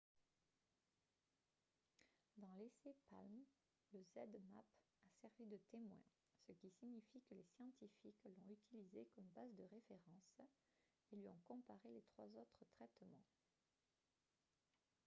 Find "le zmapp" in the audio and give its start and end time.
3.93-4.65